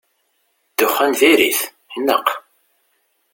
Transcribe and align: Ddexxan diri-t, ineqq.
Ddexxan 0.69 1.11
diri-t, 1.19 1.59
ineqq. 1.97 2.27